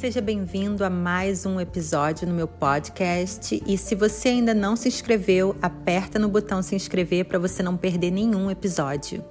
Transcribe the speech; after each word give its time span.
Seja 0.00 0.22
bem-vindo 0.22 0.82
a 0.82 0.88
mais 0.88 1.44
um 1.44 1.60
episódio 1.60 2.26
no 2.26 2.32
meu 2.32 2.48
podcast. 2.48 3.62
E 3.66 3.76
se 3.76 3.94
você 3.94 4.30
ainda 4.30 4.54
não 4.54 4.74
se 4.74 4.88
inscreveu, 4.88 5.54
aperta 5.60 6.18
no 6.18 6.26
botão 6.26 6.62
se 6.62 6.74
inscrever 6.74 7.26
para 7.26 7.38
você 7.38 7.62
não 7.62 7.76
perder 7.76 8.10
nenhum 8.10 8.50
episódio. 8.50 9.22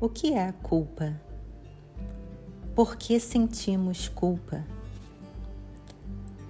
O 0.00 0.08
que 0.08 0.32
é 0.32 0.46
a 0.46 0.52
culpa? 0.52 1.20
Por 2.72 2.94
que 2.94 3.18
sentimos 3.18 4.08
culpa? 4.08 4.64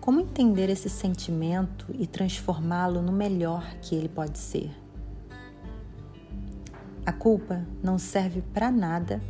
Como 0.07 0.21
entender 0.21 0.71
esse 0.71 0.89
sentimento 0.89 1.87
e 1.99 2.07
transformá-lo 2.07 3.03
no 3.03 3.11
melhor 3.11 3.75
que 3.83 3.93
ele 3.93 4.09
pode 4.09 4.39
ser? 4.39 4.71
A 7.05 7.13
culpa 7.13 7.67
não 7.83 7.99
serve 7.99 8.41
para 8.41 8.71
nada 8.71 9.21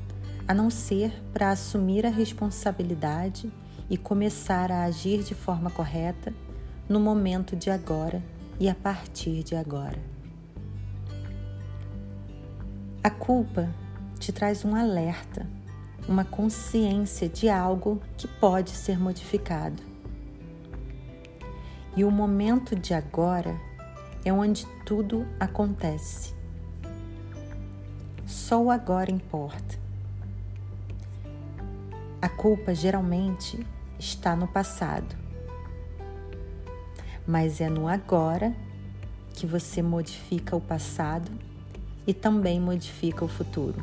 a 0.47 0.53
não 0.53 0.69
ser 0.69 1.11
para 1.33 1.49
assumir 1.49 2.05
a 2.05 2.11
responsabilidade 2.11 3.51
e 3.89 3.97
começar 3.97 4.71
a 4.71 4.85
agir 4.85 5.23
de 5.23 5.35
forma 5.35 5.71
correta 5.71 6.31
no 6.87 7.01
momento 7.01 7.57
de 7.57 7.71
agora 7.71 8.23
e 8.61 8.69
a 8.69 8.75
partir 8.75 9.43
de 9.43 9.57
agora. 9.57 9.99
A 13.03 13.09
culpa 13.09 13.67
te 14.19 14.31
traz 14.31 14.63
um 14.63 14.77
alerta, 14.77 15.49
uma 16.07 16.27
consciência 16.27 17.31
de 17.31 17.49
algo 17.49 17.99
que 18.19 18.29
pode 18.29 18.73
ser 18.73 18.99
modificado. 18.99 19.96
E 21.97 22.05
o 22.05 22.11
momento 22.11 22.77
de 22.77 22.93
agora 22.93 23.59
é 24.23 24.31
onde 24.31 24.67
tudo 24.85 25.27
acontece. 25.41 26.35
Só 28.27 28.63
o 28.63 28.71
agora 28.71 29.11
importa. 29.11 29.79
A 32.21 32.29
culpa 32.29 32.75
geralmente 32.75 33.67
está 33.99 34.37
no 34.37 34.47
passado, 34.47 35.17
mas 37.27 37.63
é 37.63 37.71
no 37.71 37.89
agora 37.89 38.55
que 39.33 39.47
você 39.47 39.81
modifica 39.81 40.55
o 40.55 40.61
passado 40.61 41.31
e 42.07 42.13
também 42.13 42.61
modifica 42.61 43.25
o 43.25 43.29
futuro. 43.29 43.83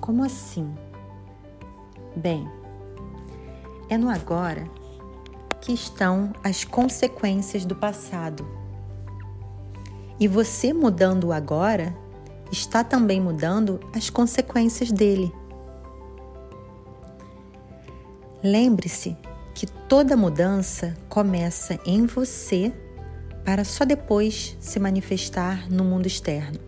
Como 0.00 0.24
assim? 0.24 0.74
Bem, 2.16 2.48
é 3.90 3.98
no 3.98 4.08
agora 4.08 4.79
que 5.60 5.72
estão 5.72 6.32
as 6.42 6.64
consequências 6.64 7.64
do 7.64 7.76
passado. 7.76 8.46
E 10.18 10.26
você 10.26 10.72
mudando 10.72 11.32
agora 11.32 11.94
está 12.50 12.82
também 12.82 13.20
mudando 13.20 13.80
as 13.94 14.10
consequências 14.10 14.90
dele. 14.90 15.32
Lembre-se 18.42 19.16
que 19.54 19.66
toda 19.66 20.16
mudança 20.16 20.96
começa 21.08 21.78
em 21.84 22.06
você 22.06 22.72
para 23.44 23.64
só 23.64 23.84
depois 23.84 24.56
se 24.60 24.78
manifestar 24.78 25.70
no 25.70 25.84
mundo 25.84 26.06
externo. 26.06 26.58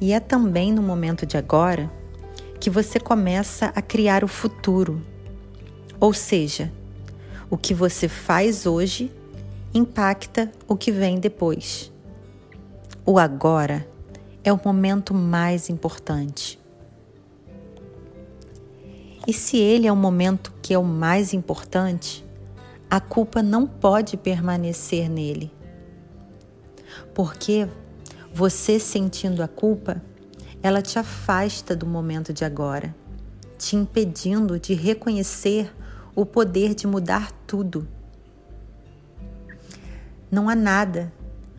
E 0.00 0.12
é 0.12 0.20
também 0.20 0.72
no 0.72 0.82
momento 0.82 1.26
de 1.26 1.36
agora 1.36 1.90
que 2.60 2.68
você 2.68 3.00
começa 3.00 3.72
a 3.74 3.80
criar 3.80 4.22
o 4.22 4.28
futuro. 4.28 5.02
Ou 5.98 6.12
seja, 6.12 6.70
o 7.48 7.56
que 7.56 7.72
você 7.72 8.06
faz 8.06 8.66
hoje 8.66 9.10
impacta 9.72 10.52
o 10.68 10.76
que 10.76 10.92
vem 10.92 11.18
depois. 11.18 11.90
O 13.06 13.18
agora 13.18 13.88
é 14.44 14.52
o 14.52 14.60
momento 14.62 15.14
mais 15.14 15.70
importante. 15.70 16.60
E 19.26 19.32
se 19.32 19.56
ele 19.56 19.86
é 19.86 19.92
o 19.92 19.96
momento 19.96 20.52
que 20.60 20.74
é 20.74 20.78
o 20.78 20.84
mais 20.84 21.32
importante, 21.32 22.24
a 22.90 23.00
culpa 23.00 23.42
não 23.42 23.66
pode 23.66 24.18
permanecer 24.18 25.08
nele. 25.08 25.50
Porque 27.14 27.66
você 28.32 28.78
sentindo 28.78 29.42
a 29.42 29.48
culpa, 29.48 30.02
ela 30.62 30.82
te 30.82 30.98
afasta 30.98 31.74
do 31.74 31.86
momento 31.86 32.32
de 32.32 32.44
agora, 32.44 32.94
te 33.56 33.76
impedindo 33.76 34.58
de 34.58 34.74
reconhecer 34.74 35.74
o 36.14 36.26
poder 36.26 36.74
de 36.74 36.86
mudar 36.86 37.32
tudo. 37.46 37.88
Não 40.30 40.48
há 40.48 40.54
nada 40.54 41.12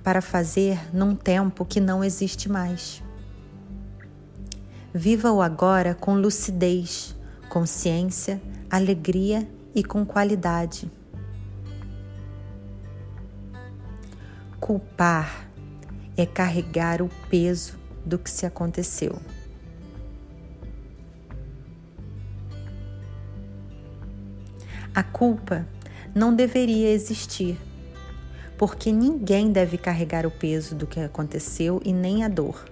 para 0.03 0.21
fazer 0.21 0.79
num 0.93 1.15
tempo 1.15 1.65
que 1.65 1.79
não 1.79 2.03
existe 2.03 2.49
mais. 2.49 3.03
Viva 4.93 5.31
o 5.31 5.41
agora 5.41 5.95
com 5.95 6.15
lucidez, 6.15 7.15
consciência, 7.49 8.41
alegria 8.69 9.47
e 9.73 9.83
com 9.83 10.05
qualidade. 10.05 10.91
Culpar 14.59 15.49
é 16.15 16.25
carregar 16.25 17.01
o 17.01 17.09
peso 17.29 17.80
do 18.05 18.17
que 18.17 18.29
se 18.29 18.45
aconteceu. 18.45 19.19
A 24.93 25.03
culpa 25.03 25.65
não 26.13 26.35
deveria 26.35 26.89
existir, 26.91 27.57
porque 28.57 28.91
ninguém 28.91 29.51
deve 29.51 29.77
carregar 29.77 30.25
o 30.25 30.31
peso 30.31 30.75
do 30.75 30.85
que 30.85 30.99
aconteceu 30.99 31.81
e 31.85 31.93
nem 31.93 32.25
a 32.25 32.27
dor. 32.27 32.65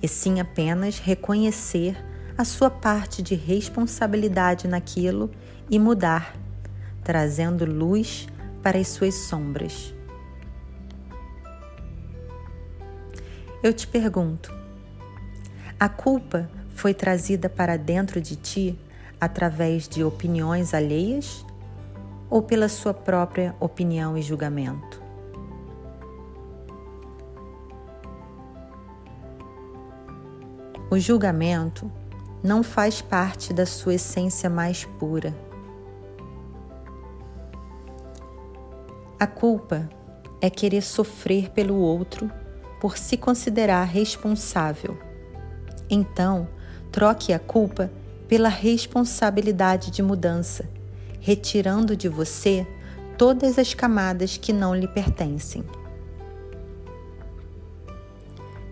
E 0.00 0.06
sim 0.06 0.38
apenas 0.38 0.98
reconhecer 0.98 1.96
a 2.38 2.44
sua 2.44 2.70
parte 2.70 3.22
de 3.22 3.34
responsabilidade 3.34 4.68
naquilo 4.68 5.30
e 5.68 5.78
mudar, 5.78 6.36
trazendo 7.02 7.64
luz 7.64 8.28
para 8.62 8.78
as 8.78 8.88
suas 8.88 9.14
sombras. 9.14 9.92
Eu 13.62 13.74
te 13.74 13.86
pergunto: 13.86 14.50
a 15.78 15.86
culpa 15.86 16.50
foi 16.70 16.94
trazida 16.94 17.46
para 17.46 17.76
dentro 17.76 18.18
de 18.18 18.34
ti 18.34 18.78
através 19.20 19.86
de 19.86 20.02
opiniões 20.02 20.72
alheias 20.72 21.44
ou 22.30 22.40
pela 22.40 22.70
sua 22.70 22.94
própria 22.94 23.54
opinião 23.60 24.16
e 24.16 24.22
julgamento? 24.22 25.02
O 30.90 30.98
julgamento 30.98 31.92
não 32.42 32.62
faz 32.62 33.02
parte 33.02 33.52
da 33.52 33.66
sua 33.66 33.94
essência 33.94 34.48
mais 34.48 34.86
pura. 34.98 35.36
A 39.18 39.26
culpa 39.26 39.86
é 40.40 40.48
querer 40.48 40.80
sofrer 40.80 41.50
pelo 41.50 41.76
outro 41.76 42.39
por 42.80 42.96
se 42.96 43.16
considerar 43.16 43.84
responsável. 43.84 44.98
Então, 45.88 46.48
troque 46.90 47.32
a 47.32 47.38
culpa 47.38 47.90
pela 48.26 48.48
responsabilidade 48.48 49.90
de 49.90 50.02
mudança, 50.02 50.68
retirando 51.20 51.94
de 51.94 52.08
você 52.08 52.66
todas 53.18 53.58
as 53.58 53.74
camadas 53.74 54.36
que 54.36 54.52
não 54.52 54.74
lhe 54.74 54.88
pertencem. 54.88 55.62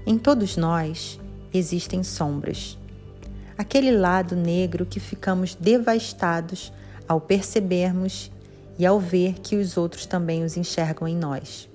Em 0.06 0.16
todos 0.16 0.56
nós 0.56 1.20
existem 1.52 2.02
sombras. 2.02 2.78
Aquele 3.58 3.90
lado 3.90 4.34
negro 4.34 4.86
que 4.86 4.98
ficamos 4.98 5.54
devastados 5.54 6.72
ao 7.06 7.20
percebermos 7.20 8.30
e 8.78 8.86
ao 8.86 8.98
ver 8.98 9.34
que 9.40 9.56
os 9.56 9.76
outros 9.76 10.06
também 10.06 10.44
os 10.44 10.56
enxergam 10.56 11.06
em 11.06 11.16
nós. 11.16 11.68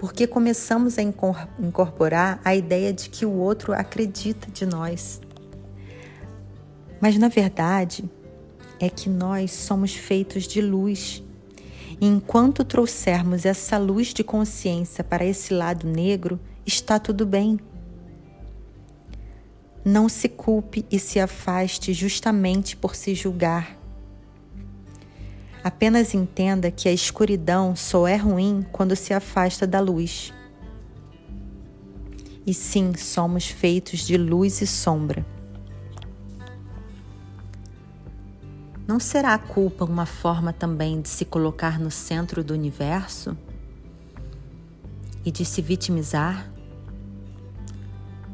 Porque 0.00 0.26
começamos 0.26 0.98
a 0.98 1.02
incorporar 1.02 2.40
a 2.42 2.56
ideia 2.56 2.90
de 2.90 3.10
que 3.10 3.26
o 3.26 3.32
outro 3.32 3.74
acredita 3.74 4.50
de 4.50 4.64
nós. 4.64 5.20
Mas 6.98 7.18
na 7.18 7.28
verdade, 7.28 8.10
é 8.80 8.88
que 8.88 9.10
nós 9.10 9.52
somos 9.52 9.94
feitos 9.94 10.48
de 10.48 10.62
luz. 10.62 11.22
E 12.00 12.06
enquanto 12.06 12.64
trouxermos 12.64 13.44
essa 13.44 13.76
luz 13.76 14.14
de 14.14 14.24
consciência 14.24 15.04
para 15.04 15.22
esse 15.22 15.52
lado 15.52 15.86
negro, 15.86 16.40
está 16.64 16.98
tudo 16.98 17.26
bem. 17.26 17.60
Não 19.84 20.08
se 20.08 20.30
culpe 20.30 20.86
e 20.90 20.98
se 20.98 21.20
afaste 21.20 21.92
justamente 21.92 22.74
por 22.74 22.96
se 22.96 23.14
julgar. 23.14 23.79
Apenas 25.62 26.14
entenda 26.14 26.70
que 26.70 26.88
a 26.88 26.92
escuridão 26.92 27.76
só 27.76 28.08
é 28.08 28.16
ruim 28.16 28.64
quando 28.72 28.96
se 28.96 29.12
afasta 29.12 29.66
da 29.66 29.78
luz. 29.78 30.32
E 32.46 32.54
sim, 32.54 32.94
somos 32.96 33.46
feitos 33.46 34.00
de 34.00 34.16
luz 34.16 34.62
e 34.62 34.66
sombra. 34.66 35.24
Não 38.86 38.98
será 38.98 39.34
a 39.34 39.38
culpa 39.38 39.84
uma 39.84 40.06
forma 40.06 40.52
também 40.52 41.00
de 41.00 41.08
se 41.08 41.24
colocar 41.24 41.78
no 41.78 41.90
centro 41.90 42.42
do 42.42 42.54
universo 42.54 43.36
e 45.24 45.30
de 45.30 45.44
se 45.44 45.60
vitimizar? 45.60 46.50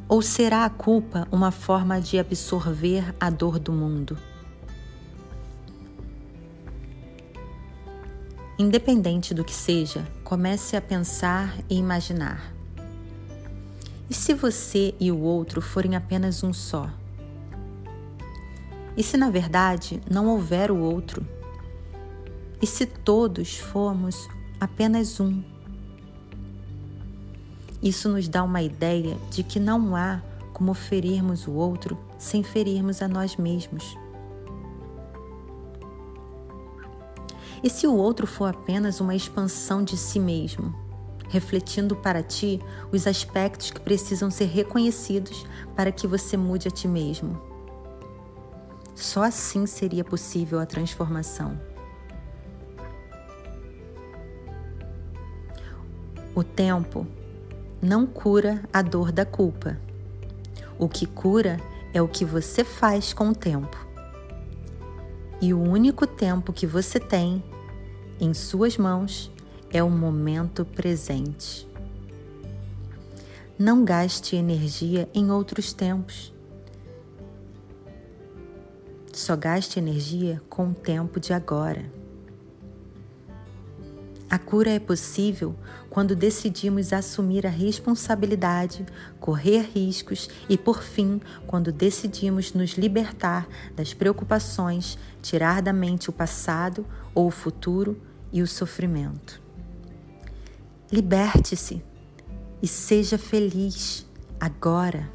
Ou 0.08 0.22
será 0.22 0.64
a 0.64 0.70
culpa 0.70 1.26
uma 1.32 1.50
forma 1.50 2.00
de 2.00 2.18
absorver 2.18 3.14
a 3.18 3.28
dor 3.28 3.58
do 3.58 3.72
mundo? 3.72 4.16
Independente 8.58 9.34
do 9.34 9.44
que 9.44 9.52
seja, 9.52 10.06
comece 10.24 10.76
a 10.76 10.80
pensar 10.80 11.58
e 11.68 11.76
imaginar. 11.76 12.54
E 14.08 14.14
se 14.14 14.32
você 14.32 14.94
e 14.98 15.12
o 15.12 15.20
outro 15.20 15.60
forem 15.60 15.94
apenas 15.94 16.42
um 16.42 16.54
só? 16.54 16.88
E 18.96 19.02
se 19.02 19.18
na 19.18 19.28
verdade 19.28 20.00
não 20.10 20.26
houver 20.26 20.70
o 20.70 20.78
outro? 20.78 21.26
E 22.62 22.66
se 22.66 22.86
todos 22.86 23.58
formos 23.58 24.26
apenas 24.58 25.20
um? 25.20 25.42
Isso 27.82 28.08
nos 28.08 28.26
dá 28.26 28.42
uma 28.42 28.62
ideia 28.62 29.18
de 29.30 29.42
que 29.42 29.60
não 29.60 29.94
há 29.94 30.22
como 30.54 30.72
ferirmos 30.72 31.46
o 31.46 31.52
outro 31.52 31.98
sem 32.18 32.42
ferirmos 32.42 33.02
a 33.02 33.08
nós 33.08 33.36
mesmos. 33.36 33.98
E 37.62 37.70
se 37.70 37.86
o 37.86 37.94
outro 37.94 38.26
for 38.26 38.50
apenas 38.50 39.00
uma 39.00 39.14
expansão 39.14 39.82
de 39.82 39.96
si 39.96 40.20
mesmo, 40.20 40.74
refletindo 41.28 41.96
para 41.96 42.22
ti 42.22 42.60
os 42.92 43.06
aspectos 43.06 43.70
que 43.70 43.80
precisam 43.80 44.30
ser 44.30 44.46
reconhecidos 44.46 45.44
para 45.74 45.90
que 45.90 46.06
você 46.06 46.36
mude 46.36 46.68
a 46.68 46.70
ti 46.70 46.86
mesmo? 46.86 47.40
Só 48.94 49.22
assim 49.22 49.66
seria 49.66 50.04
possível 50.04 50.58
a 50.58 50.66
transformação. 50.66 51.60
O 56.34 56.44
tempo 56.44 57.06
não 57.80 58.06
cura 58.06 58.62
a 58.72 58.82
dor 58.82 59.10
da 59.10 59.24
culpa. 59.24 59.78
O 60.78 60.88
que 60.88 61.06
cura 61.06 61.58
é 61.94 62.02
o 62.02 62.08
que 62.08 62.24
você 62.24 62.62
faz 62.62 63.12
com 63.14 63.30
o 63.30 63.34
tempo. 63.34 63.85
E 65.40 65.52
o 65.52 65.60
único 65.60 66.06
tempo 66.06 66.52
que 66.52 66.66
você 66.66 66.98
tem 66.98 67.42
em 68.18 68.32
suas 68.32 68.78
mãos 68.78 69.30
é 69.70 69.82
o 69.82 69.90
momento 69.90 70.64
presente. 70.64 71.68
Não 73.58 73.84
gaste 73.84 74.36
energia 74.36 75.08
em 75.14 75.30
outros 75.30 75.72
tempos. 75.72 76.32
Só 79.12 79.36
gaste 79.36 79.78
energia 79.78 80.42
com 80.48 80.70
o 80.70 80.74
tempo 80.74 81.18
de 81.18 81.32
agora. 81.32 81.84
A 84.28 84.38
cura 84.38 84.70
é 84.70 84.80
possível 84.80 85.54
quando 85.88 86.16
decidimos 86.16 86.92
assumir 86.92 87.46
a 87.46 87.50
responsabilidade, 87.50 88.84
correr 89.20 89.70
riscos 89.72 90.28
e, 90.48 90.58
por 90.58 90.82
fim, 90.82 91.20
quando 91.46 91.70
decidimos 91.70 92.52
nos 92.52 92.72
libertar 92.72 93.46
das 93.76 93.94
preocupações, 93.94 94.98
tirar 95.22 95.62
da 95.62 95.72
mente 95.72 96.10
o 96.10 96.12
passado 96.12 96.84
ou 97.14 97.28
o 97.28 97.30
futuro 97.30 98.00
e 98.32 98.42
o 98.42 98.48
sofrimento. 98.48 99.40
Liberte-se 100.90 101.82
e 102.60 102.66
seja 102.66 103.16
feliz 103.16 104.04
agora. 104.40 105.08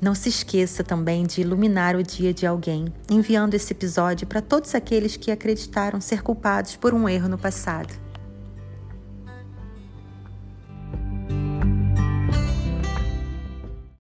Não 0.00 0.14
se 0.14 0.30
esqueça 0.30 0.82
também 0.82 1.26
de 1.26 1.42
iluminar 1.42 1.94
o 1.94 2.02
dia 2.02 2.32
de 2.32 2.46
alguém, 2.46 2.86
enviando 3.10 3.52
esse 3.52 3.74
episódio 3.74 4.26
para 4.26 4.40
todos 4.40 4.74
aqueles 4.74 5.14
que 5.14 5.30
acreditaram 5.30 6.00
ser 6.00 6.22
culpados 6.22 6.74
por 6.74 6.94
um 6.94 7.06
erro 7.06 7.28
no 7.28 7.36
passado. 7.36 8.09